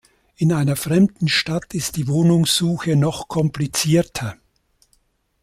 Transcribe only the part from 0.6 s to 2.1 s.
fremden Stadt ist die